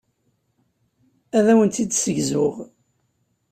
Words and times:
Ad 1.37 1.45
awent-tt-id-ssegzuɣ. 1.51 2.53